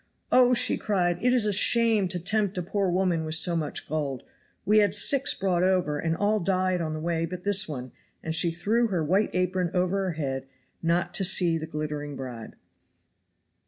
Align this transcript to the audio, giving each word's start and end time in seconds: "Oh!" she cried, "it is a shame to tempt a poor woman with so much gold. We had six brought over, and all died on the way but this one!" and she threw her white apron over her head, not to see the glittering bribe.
"Oh!" 0.31 0.55
she 0.55 0.77
cried, 0.79 1.19
"it 1.21 1.31
is 1.31 1.45
a 1.45 1.53
shame 1.53 2.07
to 2.07 2.17
tempt 2.17 2.57
a 2.57 2.63
poor 2.63 2.89
woman 2.89 3.23
with 3.23 3.35
so 3.35 3.55
much 3.55 3.87
gold. 3.87 4.23
We 4.65 4.79
had 4.79 4.95
six 4.95 5.35
brought 5.35 5.61
over, 5.61 5.99
and 5.99 6.17
all 6.17 6.39
died 6.39 6.81
on 6.81 6.93
the 6.93 6.99
way 6.99 7.27
but 7.27 7.43
this 7.43 7.67
one!" 7.67 7.91
and 8.23 8.33
she 8.33 8.49
threw 8.49 8.87
her 8.87 9.03
white 9.03 9.29
apron 9.33 9.69
over 9.75 9.97
her 10.05 10.13
head, 10.13 10.47
not 10.81 11.13
to 11.13 11.23
see 11.23 11.55
the 11.59 11.67
glittering 11.67 12.15
bribe. 12.15 12.55